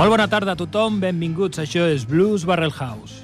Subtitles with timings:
[0.00, 1.58] Molt bona tarda a tothom, benvinguts.
[1.60, 3.18] Això és Blues Barrel House.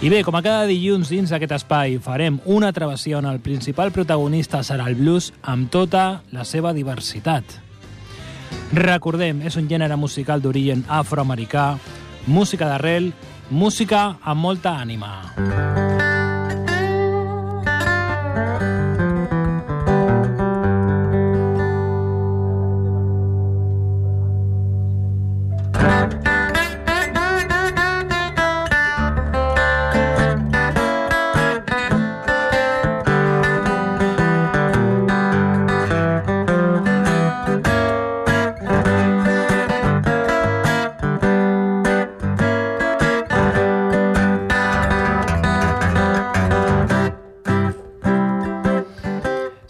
[0.00, 3.92] I bé, com a cada dilluns dins d'aquest espai farem una travessia on el principal
[3.92, 7.65] protagonista serà el blues amb tota la seva diversitat.
[8.74, 11.76] Recordem, és un gènere musical d'origen afroamericà,
[12.26, 13.12] música d'arrel,
[13.50, 16.15] música amb molta ànima.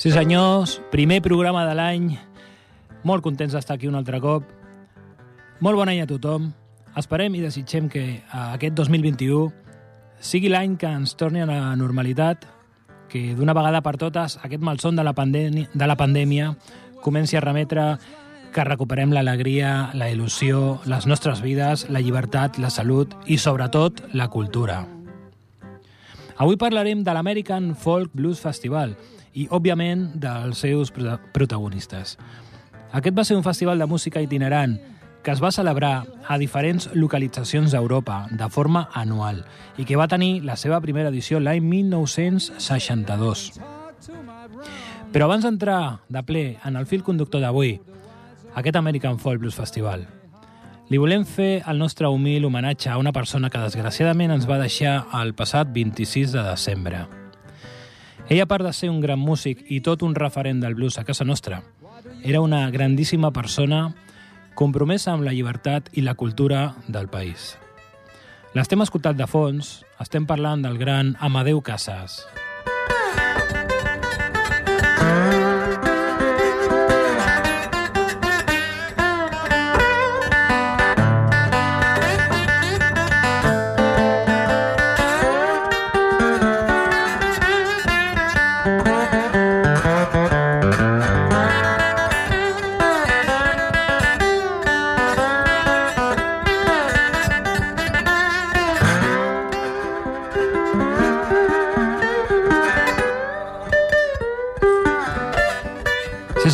[0.07, 2.05] Sí, senyors, primer programa de l'any.
[3.03, 4.45] Molt contents d'estar aquí un altre cop.
[5.59, 6.45] Molt bon any a tothom.
[6.95, 9.49] Esperem i desitgem que eh, aquest 2021
[10.23, 12.47] sigui l'any que ens torni a la normalitat,
[13.11, 16.53] que d'una vegada per totes aquest malson de la, de la pandèmia
[17.03, 17.89] comenci a remetre
[18.55, 24.31] que recuperem l'alegria, la il·lusió, les nostres vides, la llibertat, la salut i, sobretot, la
[24.31, 24.85] cultura.
[26.39, 28.95] Avui parlarem de l'American Folk Blues Festival
[29.37, 32.17] i, òbviament, dels seus prota- protagonistes.
[32.97, 34.79] Aquest va ser un festival de música itinerant
[35.23, 39.43] que es va celebrar a diferents localitzacions d'Europa de forma anual
[39.77, 43.51] i que va tenir la seva primera edició l'any 1962.
[45.13, 47.81] Però abans d'entrar de ple en el fil conductor d'avui,
[48.55, 50.07] aquest American Folk Blues Festival,
[50.89, 55.09] li volem fer el nostre humil homenatge a una persona que desgraciadament ens va deixar
[55.19, 57.26] el passat 26 de desembre.
[58.29, 61.05] Ella, a part de ser un gran músic i tot un referent del blues a
[61.05, 61.63] casa nostra,
[62.25, 63.95] era una grandíssima persona
[64.59, 67.55] compromesa amb la llibertat i la cultura del país.
[68.57, 72.25] L'estem escoltant de fons, estem parlant del gran Amadeu Casas.
[74.97, 75.46] Sí,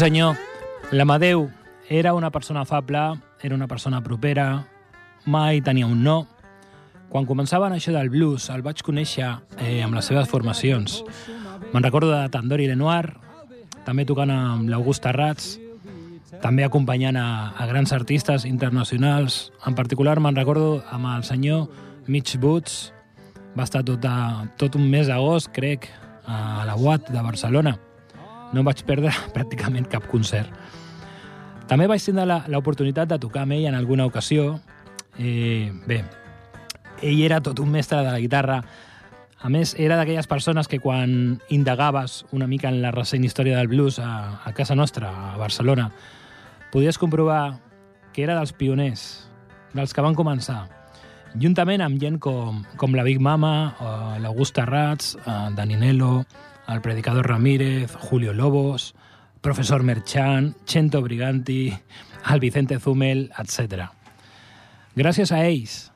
[0.02, 0.34] senyor.
[0.90, 1.48] L'Amadeu
[1.88, 4.66] era una persona afable, era una persona propera,
[5.26, 6.26] mai tenia un no.
[7.12, 9.28] Quan començaven això del blues, el vaig conèixer
[9.60, 11.04] eh, amb les seves formacions.
[11.70, 13.12] Me'n recordo de Tandori Lenoir,
[13.86, 15.52] també tocant amb l'August Tarrats,
[16.42, 19.52] també acompanyant a, a grans artistes internacionals.
[19.70, 21.68] En particular me'n recordo amb el senyor
[22.10, 22.90] Mitch Boots,
[23.54, 25.86] va estar tot, a, tot un mes d'agost, crec,
[26.26, 27.78] a la UAT de Barcelona.
[28.52, 30.50] No em vaig perdre pràcticament cap concert.
[31.68, 34.58] També vaig tindre l'oportunitat de tocar amb ell en alguna ocasió.
[35.16, 36.02] Eh, bé,
[37.02, 38.60] ell era tot un mestre de la guitarra.
[39.42, 43.70] A més, era d'aquelles persones que quan indagaves una mica en la recent història del
[43.72, 45.88] blues a, a casa nostra, a Barcelona,
[46.70, 47.58] podies comprovar
[48.12, 49.26] que era dels pioners,
[49.74, 50.66] dels que van començar.
[51.40, 56.26] Juntament amb gent com, com la Big Mama, eh, l'August Tarrats, eh, Daninello,
[56.72, 58.94] el predicador Ramírez, Julio Lobos,
[59.40, 61.72] professor Merchant, Chento Briganti,
[62.30, 63.90] el Vicente Zumel, etc.
[64.96, 65.92] Gràcies a ells,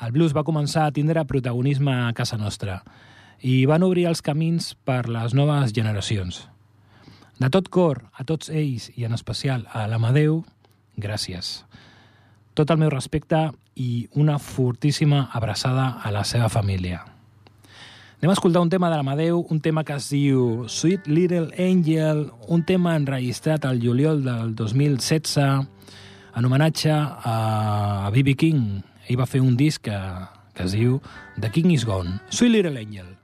[0.00, 2.82] el blues va començar a tindre protagonisme a casa nostra
[3.40, 6.44] i van obrir els camins per les noves generacions.
[7.38, 10.42] De tot cor, a tots ells, i en especial a l'Amadeu,
[10.96, 11.64] gràcies.
[12.56, 17.04] Tot el meu respecte i una fortíssima abraçada a la seva família.
[18.16, 22.22] Anem a escoltar un tema de l'Amadeu, un tema que es diu Sweet Little Angel,
[22.48, 28.32] un tema enregistrat al juliol del 2016 en homenatge a B.B.
[28.40, 28.80] King.
[29.04, 30.00] Ell va fer un disc que,
[30.56, 30.96] que es diu
[31.36, 33.15] The King is Gone, Sweet Little Angel.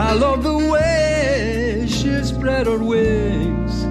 [0.00, 3.82] I love the way she spread her wings.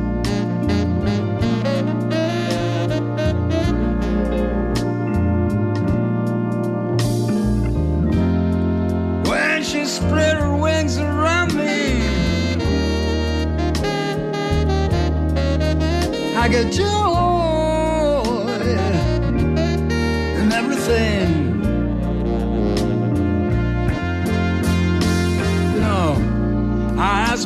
[9.27, 12.01] When she spread her wings around me,
[16.37, 16.73] I get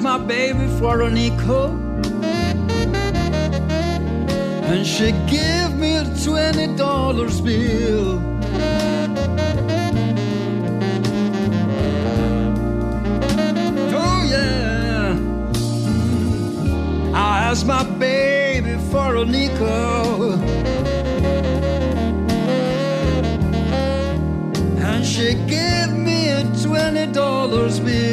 [0.02, 1.78] my baby for an echo,
[4.72, 8.20] and she gave me a twenty dollars bill.
[13.94, 15.18] Oh yeah.
[17.14, 20.34] I asked my baby for a nickel.
[24.84, 28.11] And she gave me a twenty dollars bill.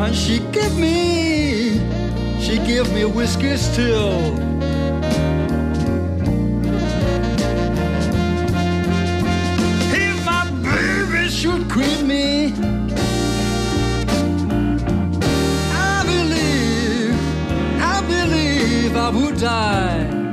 [0.00, 1.80] And she give me,
[2.40, 4.32] she give me whiskey still.
[9.92, 11.68] If my baby should
[12.06, 12.54] me,
[15.74, 17.14] I believe,
[17.82, 20.27] I believe I would die.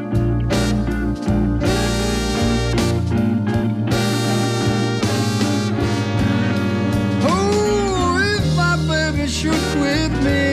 [9.56, 10.45] Baby should quit me.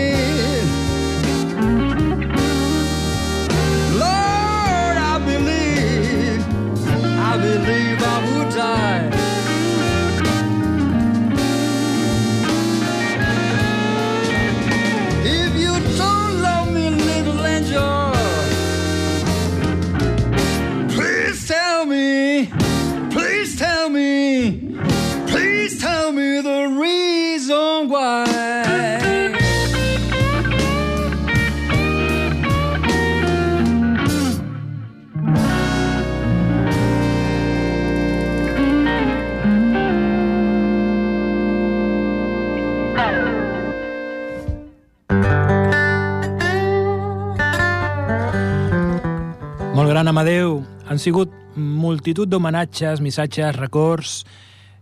[51.03, 54.23] Sigut multitud d'homenatges, missatges, records,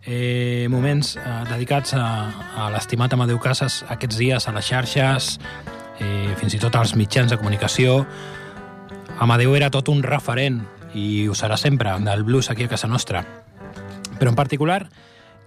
[0.05, 2.05] eh, moments eh, dedicats a,
[2.57, 5.35] a l'estimat Amadeu Casas aquests dies a les xarxes,
[6.01, 8.05] eh, fins i tot als mitjans de comunicació.
[9.21, 10.63] Amadeu era tot un referent
[10.97, 13.25] i ho serà sempre del blues aquí a casa nostra.
[14.19, 14.85] Però en particular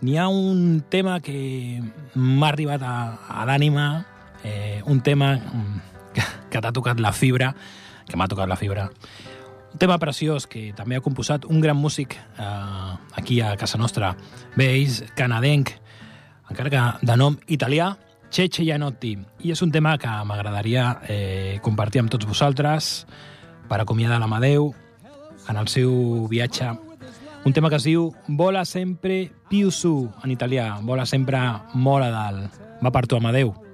[0.02, 1.82] n'hi ha un tema que
[2.16, 2.96] m'ha arribat a,
[3.30, 4.06] a l'ànima,
[4.44, 5.36] eh, un tema
[6.16, 7.54] que, que t'ha tocat la fibra,
[8.10, 8.90] que m'ha tocat la fibra,
[9.74, 14.14] un tema preciós que també ha composat un gran músic eh, aquí a casa nostra.
[14.56, 15.74] Bé, és canadenc,
[16.50, 17.96] encara que de nom italià,
[18.34, 19.14] Cece Gianotti.
[19.46, 22.94] I és un tema que m'agradaria eh, compartir amb tots vosaltres
[23.70, 24.72] per acomiadar l'Amadeu
[25.50, 26.72] en el seu viatge.
[27.46, 30.80] Un tema que es diu Vola sempre più su, en italià.
[30.82, 31.42] Vola sempre
[31.74, 32.62] molt a dalt.
[32.82, 33.54] Va per tu, Amadeu.
[33.54, 33.73] Ci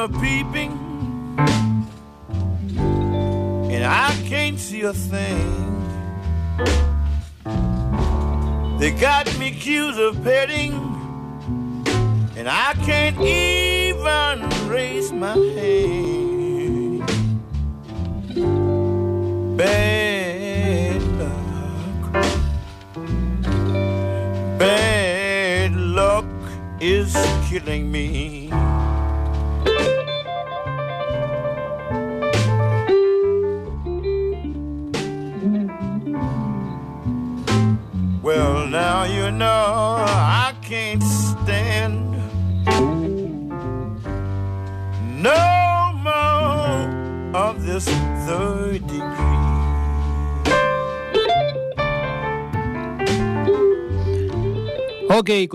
[0.00, 0.69] the peeping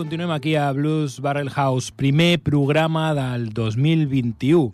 [0.06, 4.72] continuem aquí a Blues Barrel House, primer programa del 2021.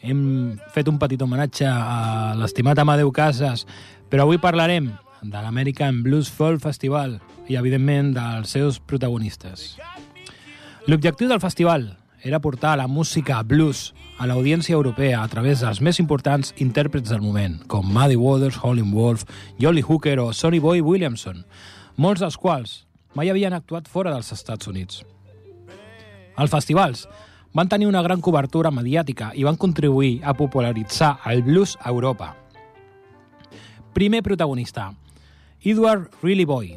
[0.00, 3.64] Hem fet un petit homenatge a l'estimat Amadeu Casas,
[4.06, 4.92] però avui parlarem
[5.26, 7.16] de l'American Blues Folk Festival
[7.48, 9.72] i, evidentment, dels seus protagonistes.
[10.86, 11.88] L'objectiu del festival
[12.22, 13.88] era portar la música blues
[14.22, 18.94] a l'audiència europea a través dels més importants intèrprets del moment, com Muddy Waters, Howlin'
[18.94, 19.26] Wolf,
[19.58, 21.42] Jolly Hooker o Sonny Boy Williamson,
[21.98, 25.02] molts dels quals mai havien actuat fora dels Estats Units.
[26.38, 27.06] Els festivals
[27.52, 32.34] van tenir una gran cobertura mediàtica i van contribuir a popularitzar el blues a Europa.
[33.92, 34.94] Primer protagonista,
[35.60, 36.72] Edward Really Boy.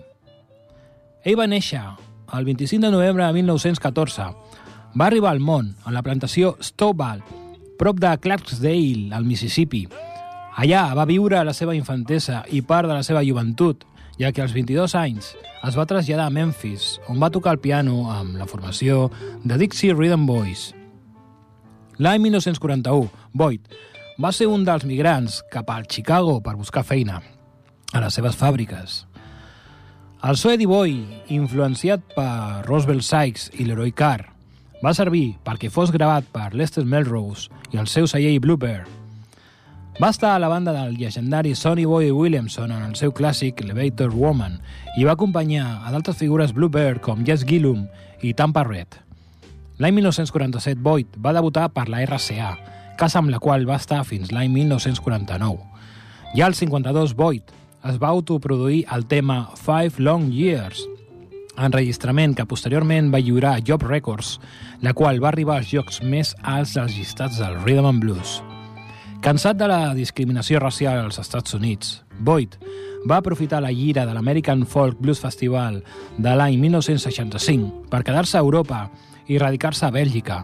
[1.23, 1.81] Ell va néixer
[2.35, 4.27] el 25 de novembre de 1914.
[4.99, 7.23] Va arribar al món en la plantació Stovall,
[7.79, 9.85] prop de Clarksdale, al Mississippi.
[10.55, 13.83] Allà va viure la seva infantesa i part de la seva joventut,
[14.19, 15.33] ja que als 22 anys
[15.65, 19.09] es va traslladar a Memphis, on va tocar el piano amb la formació
[19.43, 20.69] de Dixie Rhythm Boys.
[21.97, 23.67] L'any 1941, Boyd
[24.21, 27.21] va ser un dels migrants cap al Chicago per buscar feina
[27.93, 29.03] a les seves fàbriques.
[30.25, 30.95] El so Eddie Boy,
[31.29, 34.31] influenciat per Roosevelt Sykes i Leroy Carr,
[34.83, 39.04] va servir perquè fos gravat per Lester Melrose i el seu celler Bluebird.
[39.95, 44.11] Va estar a la banda del llegendari Sonny Boy Williamson en el seu clàssic Elevator
[44.11, 44.57] Woman
[44.99, 47.85] i va acompanyar a d'altres figures Bluebird com Jess Gillum
[48.19, 48.97] i Tampa Red.
[49.79, 52.49] L'any 1947 Boyd va debutar per la RCA,
[52.99, 55.63] casa amb la qual va estar fins l'any 1949.
[56.35, 57.53] Ja al 52 Boyd
[57.87, 60.81] es va autoproduir el tema Five Long Years,
[61.55, 64.41] enregistrament que posteriorment va lliurar a Job Records,
[64.83, 68.41] la qual va arribar als llocs més alts dels llistats del Rhythm and Blues.
[69.21, 72.57] Cansat de la discriminació racial als Estats Units, Boyd
[73.09, 75.81] va aprofitar la gira de l'American Folk Blues Festival
[76.17, 78.89] de l'any 1965 per quedar-se a Europa
[79.27, 80.43] i radicar-se a Bèlgica,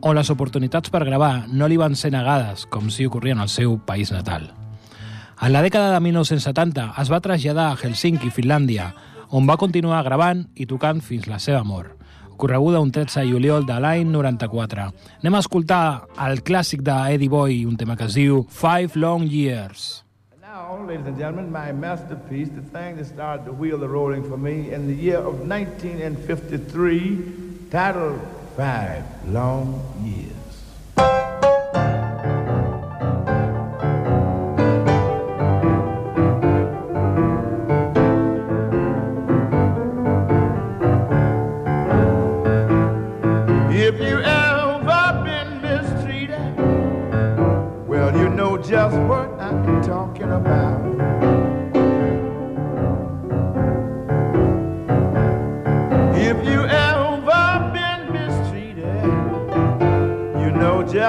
[0.00, 3.50] on les oportunitats per gravar no li van ser negades, com si ocorria en el
[3.52, 4.50] seu país natal.
[5.42, 8.92] En la dècada de 1970 es va traslladar a Helsinki, Finlàndia,
[9.30, 11.97] on va continuar gravant i tocant fins la seva mort
[12.38, 14.86] correguda un 13 de juliol de l'any 94.
[15.20, 20.04] Anem a escoltar el clàssic d'Eddie Boy, un tema que es diu Five Long Years.
[20.40, 24.38] Now, ladies and gentlemen, my masterpiece, the thing that started the wheel of rolling for
[24.38, 28.20] me in the year of 1953, titled
[28.56, 30.37] Five Long Years.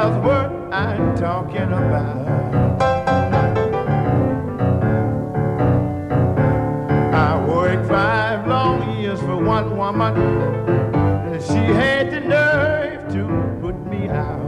[0.02, 2.82] Just what I'm talking about.
[7.14, 13.24] I worked five long years for one woman, and she had the nerve to
[13.60, 14.40] put me out.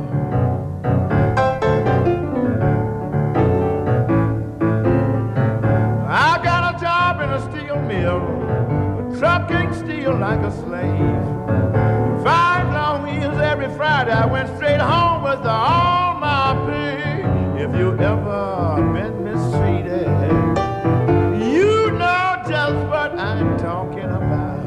[6.07, 12.23] I got a job in a steel mill, trucking steel like a slave.
[12.23, 17.23] Five long years every Friday, I went straight home with all my pay.
[17.63, 20.09] If you ever been mistreated,
[21.53, 24.59] you know just what I'm talking about.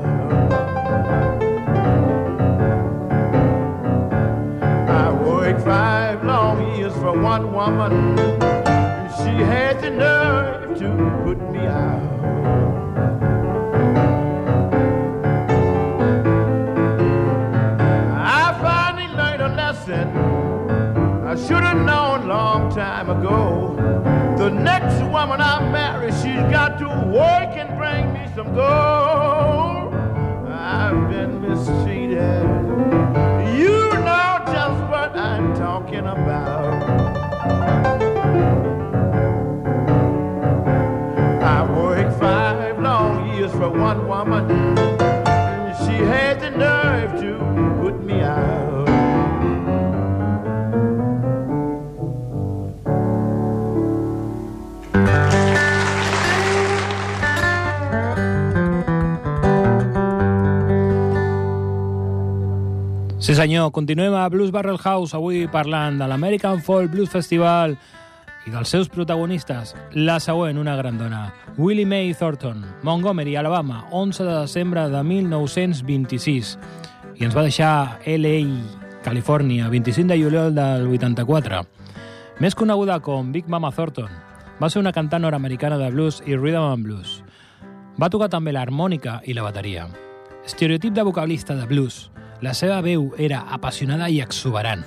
[4.88, 8.16] I worked five long years for one woman.
[9.18, 10.13] She had the nerve
[28.55, 29.04] go.
[63.35, 67.73] Senyor, continuem a Blues Barrel House, avui parlant de l'American Folk Blues Festival
[68.47, 74.25] i dels seus protagonistes, la següent, una gran dona, Willie Mae Thornton, Montgomery, Alabama, 11
[74.25, 76.55] de desembre de 1926,
[77.18, 78.38] i ens va deixar L.A.,
[79.03, 81.64] Califòrnia, 25 de juliol del 84.
[82.44, 84.11] Més coneguda com Big Mama Thornton,
[84.61, 87.23] va ser una cantant nord-americana de blues i rhythm and blues.
[87.99, 89.88] Va tocar també l'harmònica i la bateria.
[90.44, 92.11] Estereotip de vocalista de blues,
[92.45, 94.85] la seva veu era apassionada i exuberant.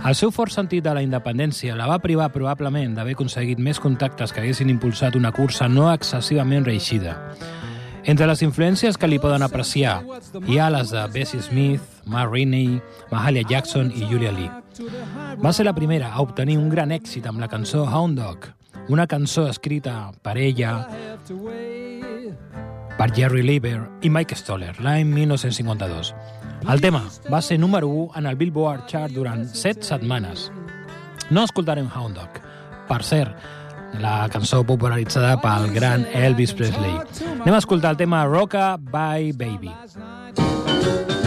[0.00, 4.32] El seu fort sentit de la independència la va privar probablement d'haver aconseguit més contactes
[4.32, 7.18] que haguessin impulsat una cursa no excessivament reeixida.
[8.08, 9.98] Entre les influències que li poden apreciar
[10.46, 14.48] hi ha les de Bessie Smith, Ma Rainey, Mahalia Jackson i Julia Lee.
[15.42, 18.48] Va ser la primera a obtenir un gran èxit amb la cançó Hound Dog,
[18.88, 20.86] una cançó escrita per ella,
[23.00, 26.10] per Jerry Lieber i Mike Stoller l'any 1952.
[26.68, 27.00] El tema
[27.32, 30.50] va ser número 1 en el Billboard Chart durant 7 setmanes.
[31.30, 32.36] No escoltarem Hound Dog.
[32.90, 33.32] Per cert,
[34.04, 36.98] la cançó popularitzada pel gran Elvis Presley.
[37.38, 39.72] Anem a escoltar el tema Rocka by Baby.
[39.96, 41.19] Well,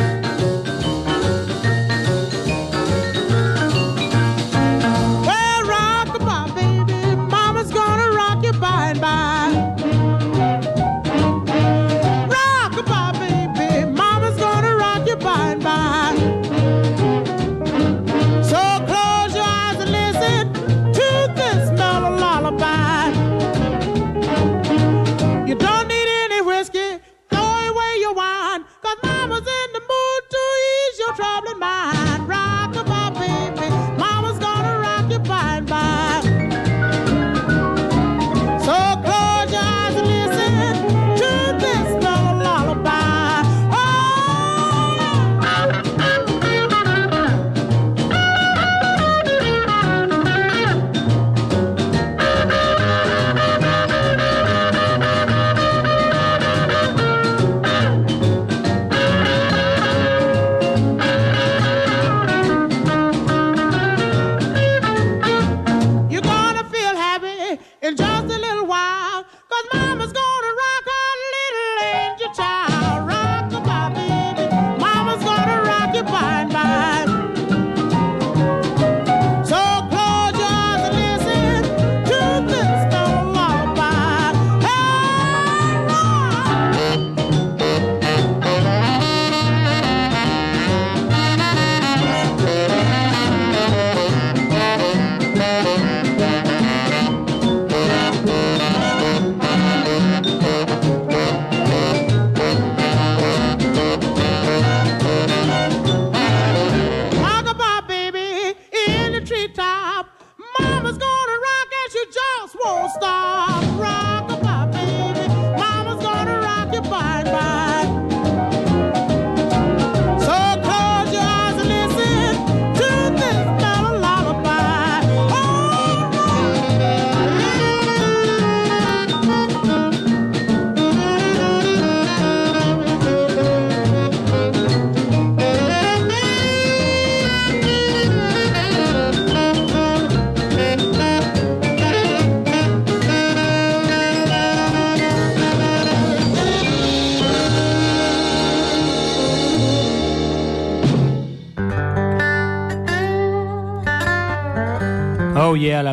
[75.94, 76.33] gonna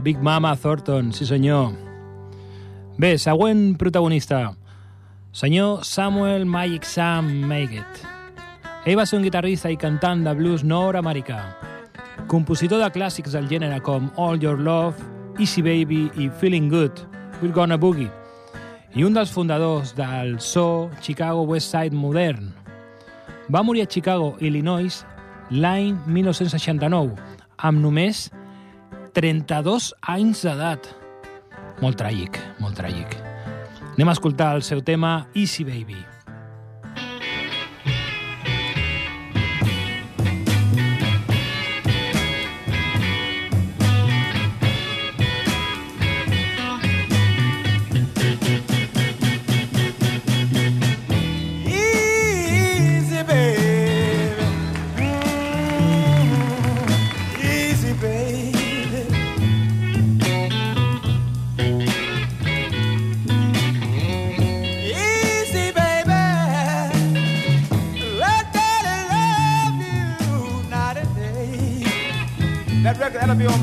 [0.00, 1.72] Big Mama Thornton, sí senyor.
[2.98, 4.54] Bé, següent protagonista.
[5.32, 8.02] Senyor Samuel Magic Sam Maggett.
[8.84, 11.38] Ell va ser un guitarrista i cantant de blues nord-americà.
[12.28, 14.96] Compositor de clàssics del gènere com All Your Love,
[15.38, 17.04] Easy Baby i Feeling Good,
[17.40, 18.10] We're Gonna Boogie.
[18.96, 22.50] I un dels fundadors del so Chicago West Side modern.
[23.48, 25.04] Va morir a Chicago, Illinois,
[25.50, 27.14] l'any 1969,
[27.58, 28.30] amb només
[29.16, 30.92] 32 anys d'edat.
[31.80, 33.18] Molt tràgic, molt tràgic.
[33.94, 36.09] Anem a escoltar el seu tema Easy Baby.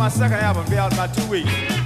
[0.08, 1.77] My second album, be out in about two weeks.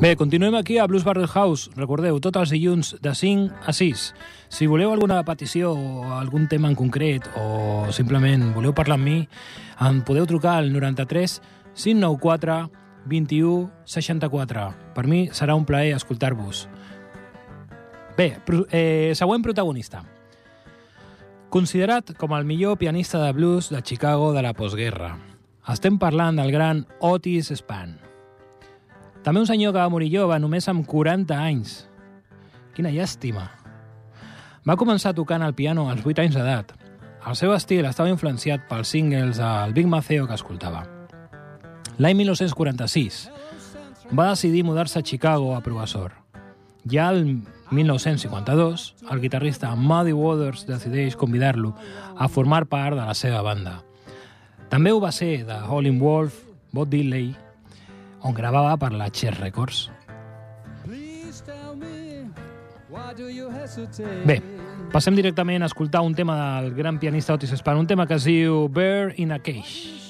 [0.00, 1.70] Bé, continuem aquí a Blues Barrel House.
[1.76, 4.04] Recordeu, tots els dilluns de 5 a 6.
[4.48, 9.18] Si voleu alguna petició o algun tema en concret o simplement voleu parlar amb mi,
[9.80, 11.40] em podeu trucar al 93
[11.72, 12.58] 594
[13.06, 14.68] 21 64.
[14.96, 16.66] Per mi serà un plaer escoltar-vos.
[18.16, 18.34] Bé,
[18.72, 20.02] eh, següent protagonista.
[21.50, 25.16] Considerat com el millor pianista de blues de Chicago de la postguerra.
[25.66, 27.96] Estem parlant del gran Otis Spann.
[29.26, 31.72] També un senyor que va morir jove, només amb 40 anys.
[32.76, 33.48] Quina llàstima.
[34.62, 36.70] Va començar tocant el piano als 8 anys d'edat.
[37.26, 40.84] El seu estil estava influenciat pels singles del Big Maceo que escoltava.
[41.98, 43.24] L'any 1946
[44.14, 46.14] va decidir mudar-se a Chicago a professor.
[46.86, 51.74] Ja el 1952, el guitarrista Muddy Waters decideix convidar-lo
[52.16, 53.80] a formar part de la seva banda.
[54.70, 56.34] També ho va ser de Howlin' Wolf,
[56.72, 57.32] Bob Dylan,
[58.22, 59.88] on gravava per la Chess Records.
[64.26, 64.40] Bé,
[64.92, 68.26] passem directament a escoltar un tema del gran pianista Otis Spann, un tema que es
[68.26, 70.00] diu Bear in a Cage.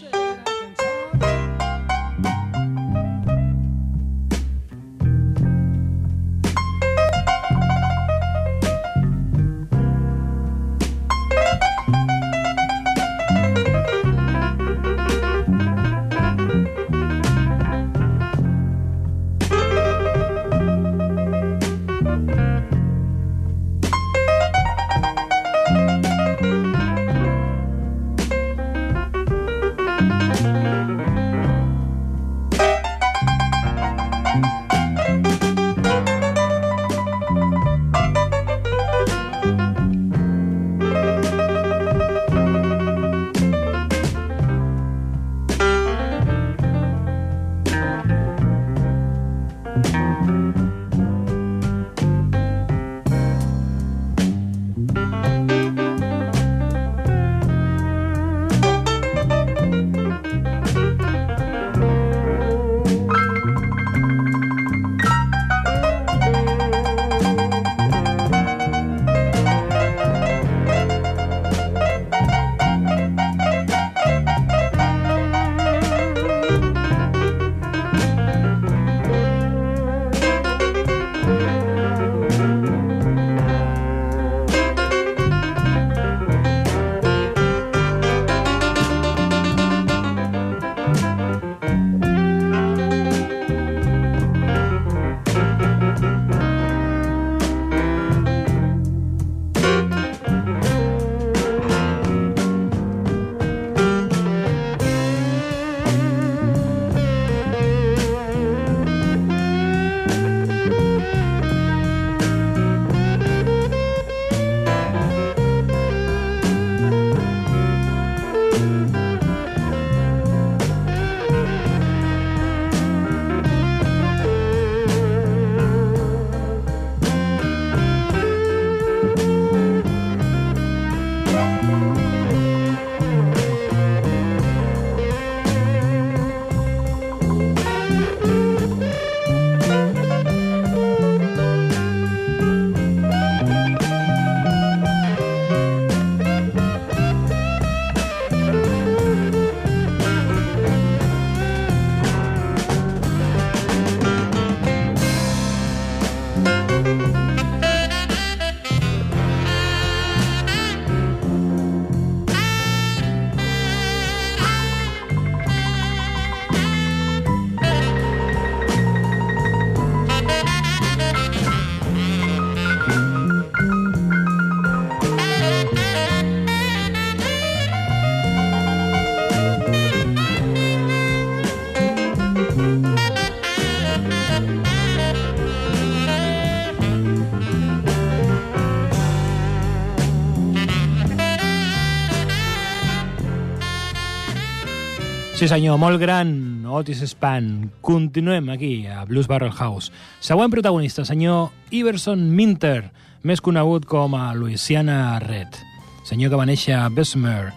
[195.41, 197.71] Sí senyor, molt gran, Otis Spann.
[197.81, 199.89] Continuem aquí, a Blues Barrel House.
[200.21, 202.91] Següent protagonista, senyor Iverson Minter,
[203.25, 205.57] més conegut com a Louisiana Red.
[206.05, 207.55] Senyor que va néixer a Bessemer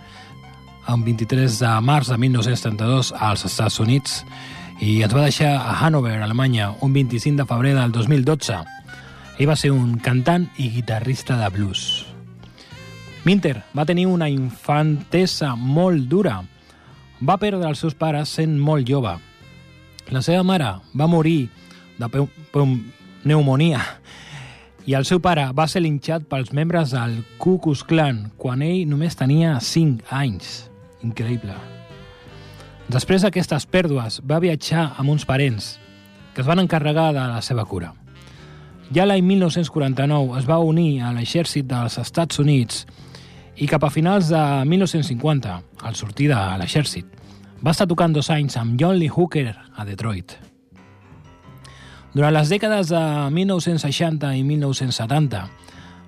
[0.94, 4.16] el 23 de març de 1932 als Estats Units
[4.80, 8.62] i ens va deixar a Hanover, Alemanya, un 25 de febrer del 2012.
[9.42, 12.06] Ell va ser un cantant i guitarrista de blues.
[13.28, 16.40] Minter va tenir una infantesa molt dura.
[17.24, 19.14] Va perdre els seus pares sent molt jove.
[20.12, 21.48] La seva mare va morir
[21.96, 22.10] de
[22.52, 23.80] pneumonia
[24.84, 28.84] i el seu pare va ser linxat pels membres del Ku Klux Klan quan ell
[28.90, 30.66] només tenia 5 anys.
[31.08, 31.56] Increïble.
[32.92, 35.78] Després d'aquestes pèrdues, va viatjar amb uns parents
[36.34, 37.94] que es van encarregar de la seva cura.
[38.92, 42.84] Ja l'any 1949 es va unir a l'exèrcit dels Estats Units
[43.56, 47.06] i cap a finals de 1950, al sortir de l'exèrcit,
[47.64, 50.34] va estar tocant dos anys amb John Lee Hooker a Detroit.
[52.14, 55.44] Durant les dècades de 1960 i 1970,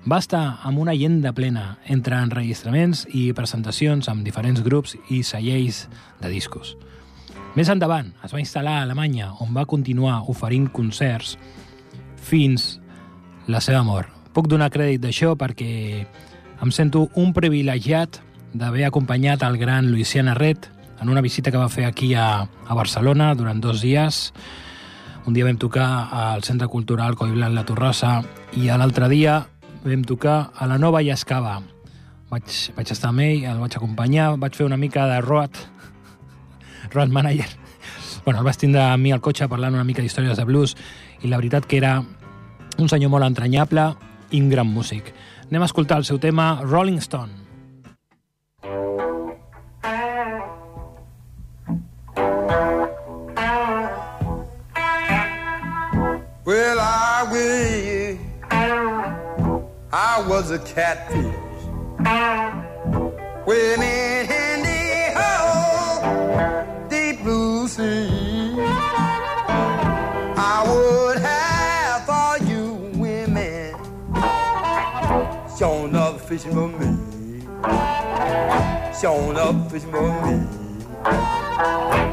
[0.06, 5.86] va estar amb una llegenda plena entre enregistraments i presentacions amb diferents grups i cellers
[6.20, 6.76] de discos.
[7.56, 11.34] Més endavant es va instal·lar a Alemanya, on va continuar oferint concerts
[12.22, 12.76] fins
[13.48, 14.12] la seva mort.
[14.36, 16.04] Puc donar crèdit d'això perquè
[16.62, 18.20] em sento un privilegiat
[18.56, 22.74] d'haver acompanyat el gran Louisiana Red en una visita que va fer aquí a, a
[22.74, 24.32] Barcelona durant dos dies.
[25.26, 28.22] Un dia vam tocar al Centre Cultural Collblanc La Torrossa
[28.56, 29.42] i a l'altre dia
[29.84, 31.60] vam tocar a la Nova Llascava.
[32.30, 35.60] Vaig, vaig estar amb ell, el vaig acompanyar, vaig fer una mica de road,
[36.94, 37.50] road manager.
[38.24, 40.74] Bueno, el vaig tindre amb mi al cotxe parlant una mica d'històries de blues
[41.22, 42.00] i la veritat que era
[42.78, 43.92] un senyor molt entranyable
[44.30, 45.12] i un gran músic.
[45.50, 47.32] Anem a escoltar el seu tema Rolling Stone.
[56.44, 58.18] Well, I will.
[59.92, 61.34] I was a catfish.
[63.44, 64.45] When in
[75.58, 77.40] shown up fishing for me,
[79.00, 82.05] shown up fishing for me.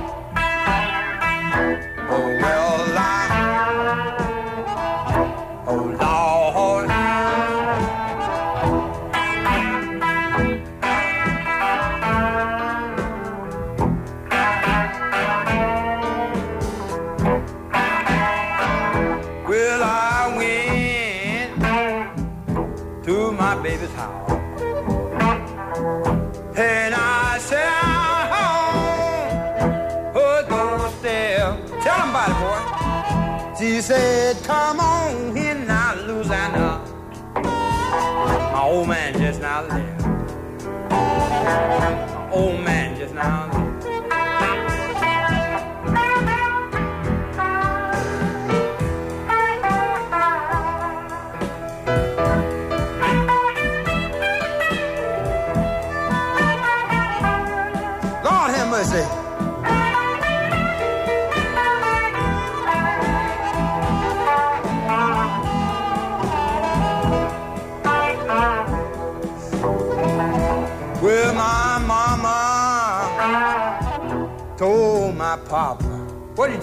[39.69, 39.92] Yeah.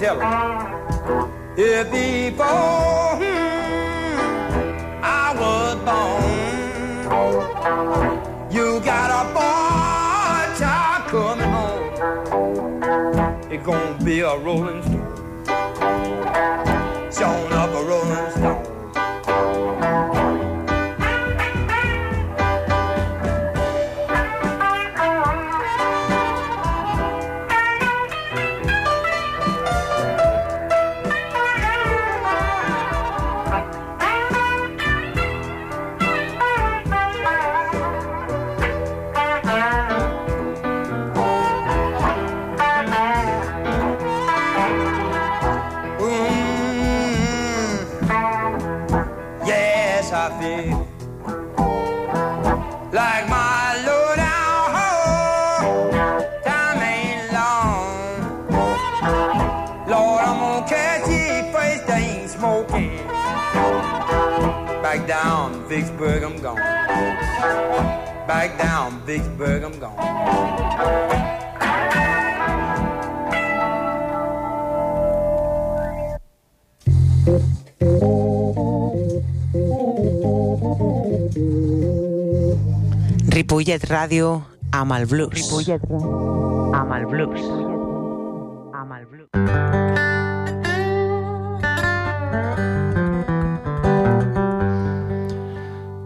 [0.01, 0.27] Tell him?
[1.59, 4.17] If before hmm,
[5.05, 6.41] I was born,
[8.51, 11.93] you got a boy child coming home.
[13.53, 15.45] It's gonna be a rolling stone,
[17.13, 18.20] showing up a rolling
[84.11, 84.43] Ràdio
[84.75, 85.31] amb el blues.
[85.39, 85.85] Ripollet
[86.75, 87.43] amb el blues.
[88.75, 89.29] Amb el blues.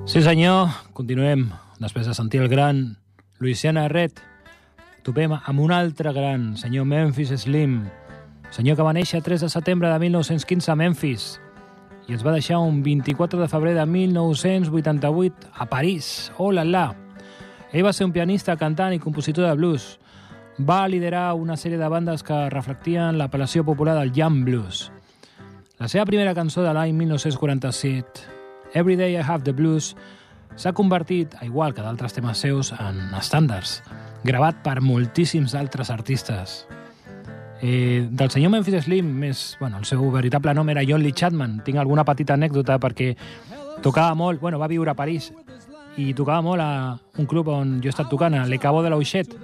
[0.05, 1.47] Sí senyor, continuem.
[1.81, 2.99] Després de sentir el gran
[3.41, 4.21] Louisiana Red,
[5.01, 7.87] topem amb un altre gran, senyor Memphis Slim,
[8.51, 11.41] senyor que va néixer 3 de setembre de 1915 a Memphis
[12.05, 16.29] i es va deixar un 24 de febrer de 1988 a París.
[16.37, 17.04] Oh la la!
[17.75, 19.97] Ell va ser un pianista, cantant i compositor de blues.
[20.63, 24.93] Va liderar una sèrie de bandes que reflectien l'apel·lació popular del jam blues.
[25.83, 28.23] La seva primera cançó de l'any 1947,
[28.79, 29.97] Every Day I Have the Blues,
[30.55, 33.81] s'ha convertit, igual que d'altres temes seus, en estàndards,
[34.23, 36.61] gravat per moltíssims altres artistes.
[37.59, 41.65] Eh, del senyor Memphis Slim, més, bueno, el seu veritable nom era John Lee Chapman.
[41.67, 43.17] Tinc alguna petita anècdota perquè
[43.83, 45.33] tocava molt, bueno, va viure a París
[46.01, 46.71] i tocava molt a
[47.19, 49.35] un club on jo he estat tocant, a Le Cabo de l'Auxet.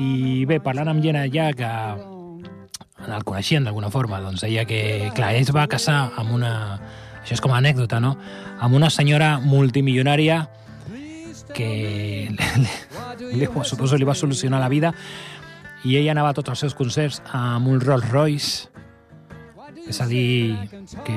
[0.00, 1.70] I bé, parlant amb gent allà que
[3.10, 6.54] el coneixien d'alguna forma, doncs deia que, clar, ell es va casar amb una...
[7.20, 8.14] Això és com a anècdota, no?
[8.64, 10.46] Amb una senyora multimilionària
[11.54, 12.30] que
[13.36, 14.94] li, suposo li va solucionar la vida
[15.84, 18.70] i ell anava a tots els seus concerts amb un Rolls Royce
[19.90, 20.56] és a dir,
[21.06, 21.16] que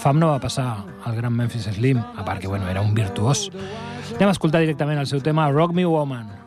[0.00, 0.68] fam no va passar
[1.04, 3.48] al gran Memphis Slim, a part que bueno, era un virtuós.
[4.16, 6.39] Anem a escoltar directament el seu tema Rock Me Woman.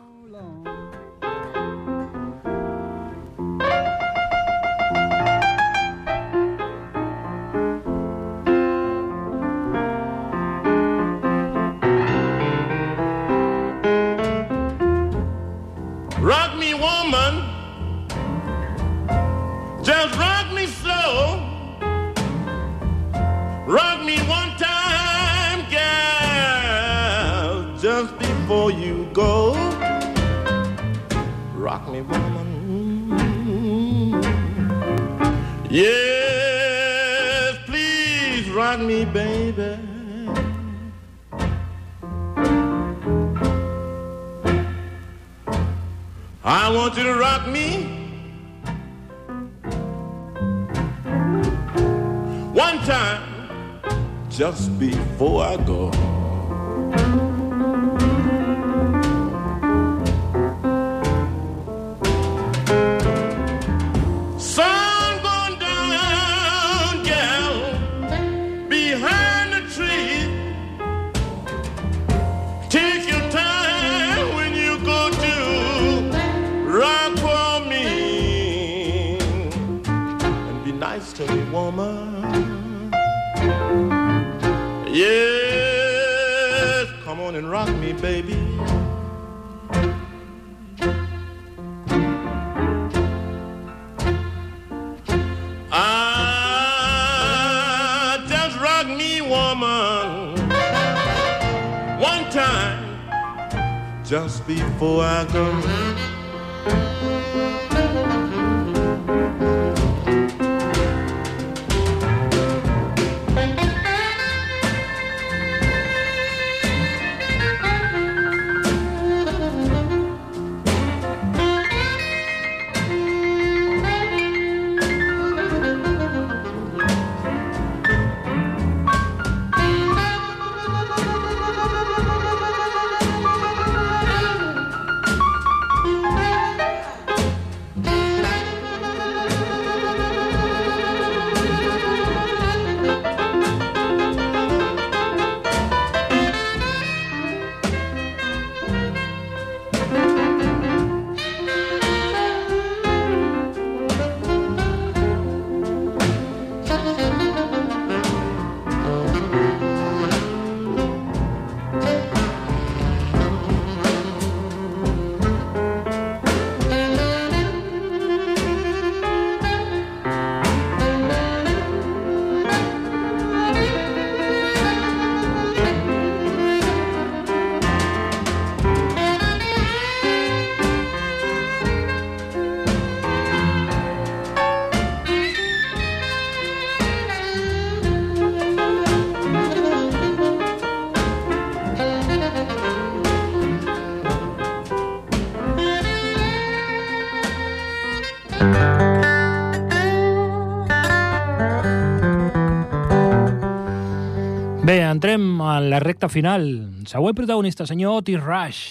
[205.56, 206.70] A la recta final.
[206.86, 208.62] Següent protagonista, senyor Otis Rush.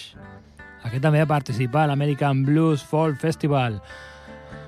[0.84, 3.78] Aquest també va participar a l'American Blues Fall Festival.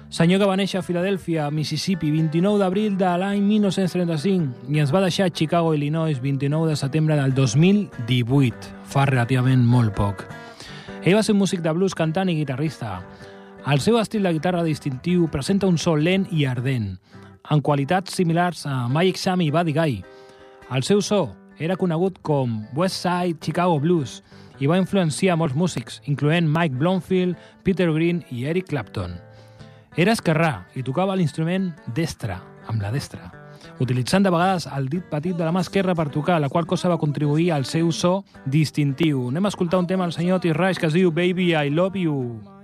[0.09, 5.03] Senyor que va néixer a Filadèlfia, Mississippi, 29 d'abril de l'any 1935 i ens va
[5.05, 8.73] deixar a Chicago, Illinois, 29 de setembre del 2018.
[8.89, 10.25] Fa relativament molt poc.
[11.03, 13.01] Ell va ser un músic de blues, cantant i guitarrista.
[13.67, 16.95] El seu estil de guitarra distintiu presenta un so lent i ardent,
[17.51, 19.99] en qualitats similars a Mike Sammy i Buddy Guy.
[20.71, 21.27] El seu so
[21.59, 24.23] era conegut com West Side Chicago Blues
[24.61, 29.17] i va influenciar molts músics, incloent Mike Blomfield, Peter Green i Eric Clapton.
[29.97, 32.37] Era esquerrà i tocava l'instrument destre,
[32.69, 33.31] amb la destra,
[33.81, 36.93] utilitzant de vegades el dit petit de la mà esquerra per tocar, la qual cosa
[36.93, 39.29] va contribuir al seu so distintiu.
[39.31, 42.05] Anem a escoltar un tema del senyor Otis Rush que es diu Baby, I Love
[42.05, 42.56] You.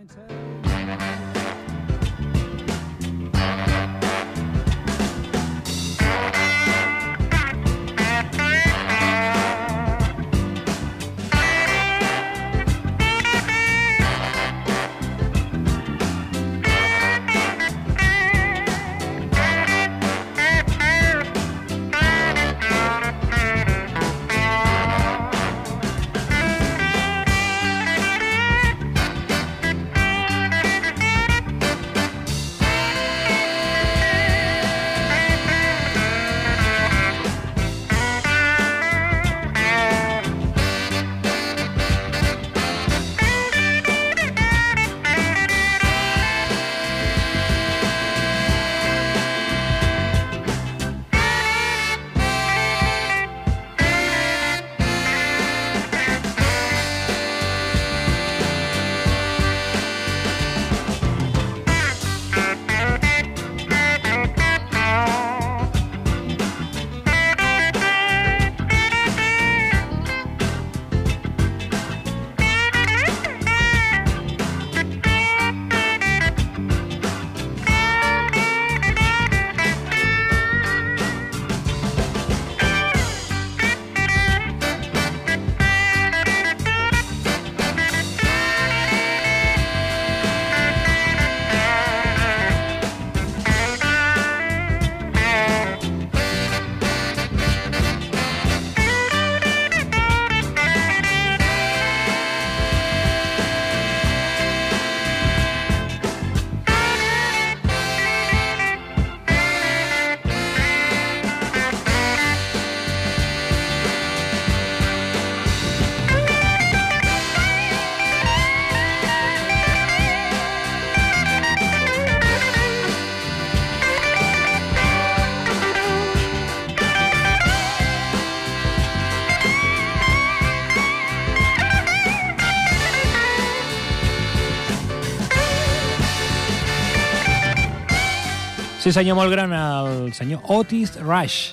[138.83, 141.53] Sí, senyor, molt gran, el senyor Otis Rush.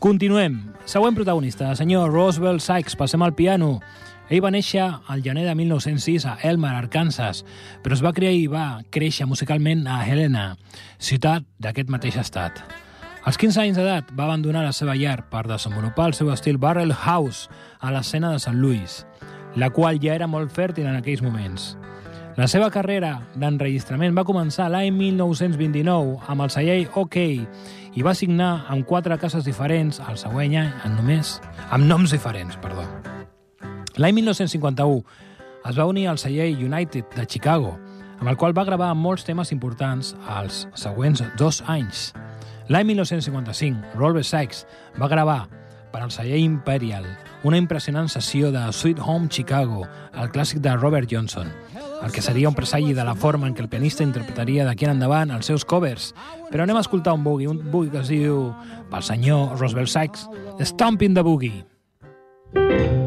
[0.00, 0.54] Continuem.
[0.88, 2.94] Següent protagonista, el senyor Roosevelt Sykes.
[2.96, 3.82] Passem al piano.
[4.32, 7.42] Ell va néixer al gener de 1906 a Elmer, Arkansas,
[7.84, 10.46] però es va crear i va créixer musicalment a Helena,
[10.96, 12.64] ciutat d'aquest mateix estat.
[13.28, 16.96] Als 15 anys d'edat va abandonar la seva llar per desenvolupar el seu estil Barrel
[16.96, 17.50] House
[17.84, 19.02] a l'escena de Sant Louis,
[19.60, 21.74] la qual ja era molt fèrtil en aquells moments.
[22.36, 28.66] La seva carrera d'enregistrament va començar l'any 1929 amb el celler OK i va signar
[28.68, 31.38] amb quatre cases diferents el següent any en només
[31.72, 32.84] amb noms diferents, perdó.
[33.96, 35.00] L'any 1951
[35.70, 37.72] es va unir al celler United de Chicago,
[38.20, 42.10] amb el qual va gravar molts temes importants als següents dos anys.
[42.68, 44.66] L'any 1955, Robert Sykes
[45.00, 45.46] va gravar
[45.88, 47.08] per al celler Imperial
[47.48, 51.48] una impressionant sessió de Sweet Home Chicago, el clàssic de Robert Johnson,
[52.02, 54.96] el que seria un presagi de la forma en què el pianista interpretaria d'aquí en
[54.96, 56.12] endavant els seus covers.
[56.50, 58.52] Però anem a escoltar un boogie, un boogie que es diu
[58.90, 60.28] pel senyor Roosevelt Sykes,
[60.60, 61.64] Stomping the Boogie.
[62.54, 63.05] Thank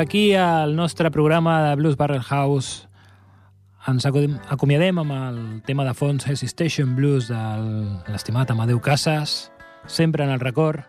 [0.00, 2.88] aquí al nostre programa de Blues Barrel House
[3.86, 7.40] ens acomiadem amb el tema de fons Hesitation Blues de
[8.08, 9.52] l'estimat Amadeu Casas,
[9.86, 10.80] sempre en el record.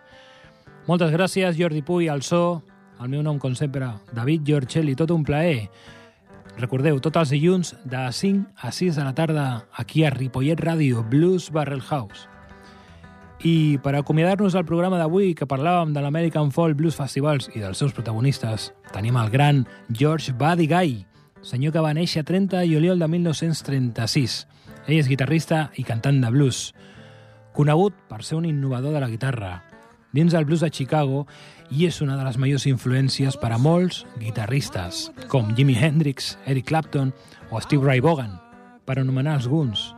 [0.87, 2.63] Moltes gràcies, Jordi Puy, al so.
[3.03, 5.67] El meu nom, com sempre, David Giorgelli, tot un plaer.
[6.61, 11.03] Recordeu, tots els dilluns de 5 a 6 de la tarda aquí a Ripollet Ràdio,
[11.03, 12.30] Blues Barrel House.
[13.43, 17.79] I per acomiadar-nos del programa d'avui, que parlàvem de l'American Folk Blues Festivals i dels
[17.81, 20.91] seus protagonistes, tenim el gran George Buddy Guy,
[21.41, 24.35] senyor que va néixer 30 de juliol de 1936.
[24.85, 26.67] Ell és guitarrista i cantant de blues,
[27.57, 29.55] conegut per ser un innovador de la guitarra
[30.13, 31.25] dins del blues de Chicago
[31.71, 36.67] i és una de les majors influències per a molts guitarristes, com Jimi Hendrix, Eric
[36.67, 37.13] Clapton
[37.49, 38.37] o Steve Ray Vaughan,
[38.85, 39.95] per anomenar alguns.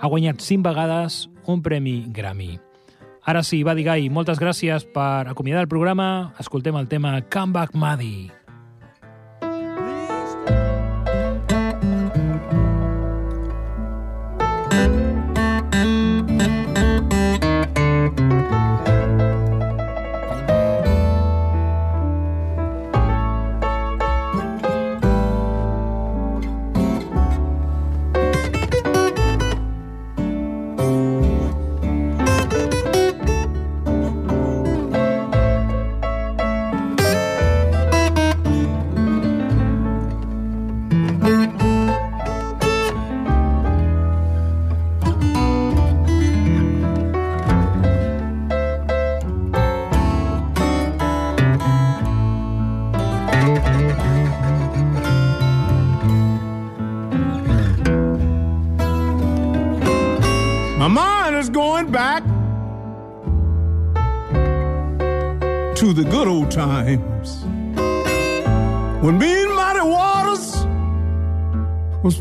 [0.00, 2.58] Ha guanyat cinc vegades un premi Grammy.
[3.30, 6.34] Ara sí, va dir Gai, moltes gràcies per acomiadar el programa.
[6.40, 8.39] Escoltem el tema Come Back Maddie.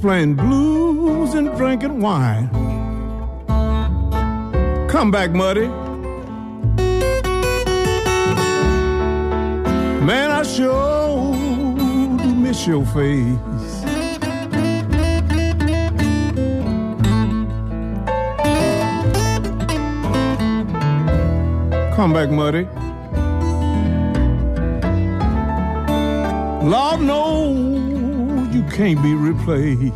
[0.09, 2.49] Playing blues and drinking wine.
[4.89, 5.67] Come back, Muddy.
[10.09, 11.35] Man, I sure
[12.23, 13.83] do miss your face.
[21.95, 22.67] Come back, Muddy.
[26.67, 27.88] Lord knows
[28.79, 29.93] can't be replaced.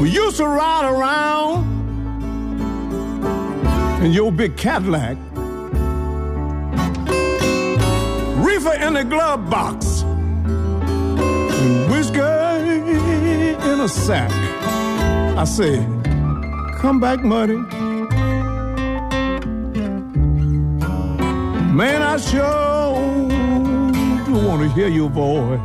[0.00, 1.66] We used to ride around
[4.02, 5.18] in your big Cadillac,
[8.42, 12.20] reefer in the glove box, and whiskey
[13.70, 14.30] in a sack.
[15.36, 15.86] I said,
[16.78, 17.73] Come back, Muddy.
[21.74, 23.28] Man, I sure
[24.26, 25.58] do want to hear your voice.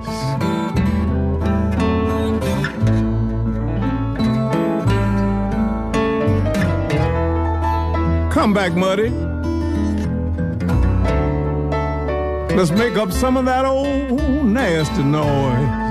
[8.33, 9.09] Come back, Muddy.
[12.55, 15.88] Let's make up some of that old nasty noise.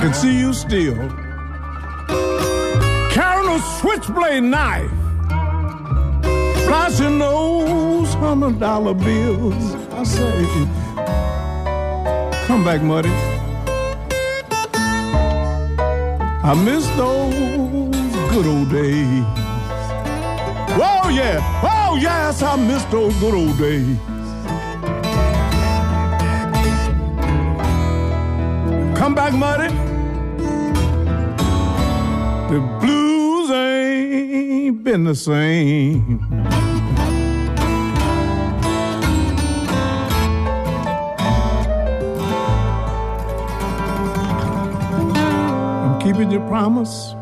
[0.00, 0.96] Can see you still
[3.10, 4.90] carrying a switchblade knife,
[6.64, 9.74] flashing those hundred dollar bills.
[9.92, 10.44] I say,
[12.46, 13.10] come back, Muddy.
[16.42, 17.34] I miss those
[18.30, 19.24] good old days.
[20.80, 23.98] Oh yeah, oh yes, I miss those good old days.
[28.96, 29.79] Come back, Muddy.
[35.10, 36.20] The same.
[45.82, 47.14] I'm keeping your promise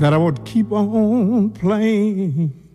[0.00, 2.67] that I would keep on playing.